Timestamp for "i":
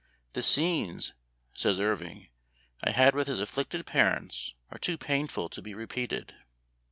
2.83-2.89